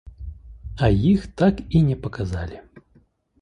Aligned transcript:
А 0.87 0.89
іх 1.11 1.27
так 1.41 1.61
і 1.81 1.83
не 1.91 1.99
паказалі. 2.07 2.57